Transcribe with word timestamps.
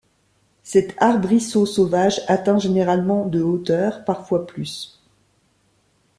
Cet 0.63 0.95
arbrisseau 0.99 1.67
sauvage 1.67 2.21
atteint 2.27 2.57
généralement 2.57 3.27
de 3.27 3.43
hauteur, 3.43 4.03
parfois 4.03 4.47
plus. 4.47 4.99